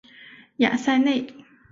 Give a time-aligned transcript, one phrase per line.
[0.57, 1.31] 雅塞内。